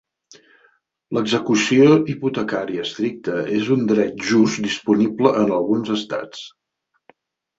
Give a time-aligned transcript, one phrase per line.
[1.17, 6.43] L'execució hipotecària estricta és un dret just disponible en alguns estats.